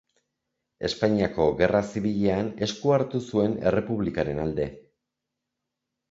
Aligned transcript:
Espainiako 0.87 1.43
Gerra 1.59 1.81
Zibilean 1.91 2.49
esku 2.67 2.93
hartu 2.95 3.21
zuen 3.33 3.53
Errepublikaren 3.73 4.41
alde. 4.45 4.67